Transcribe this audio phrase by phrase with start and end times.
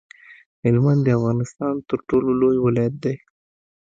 [0.63, 3.15] هلمند د افغانستان تر ټولو لوی ولایت دی